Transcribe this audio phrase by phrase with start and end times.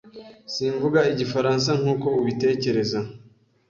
[0.53, 2.99] Simvuga Igifaransa nkuko ubitekereza.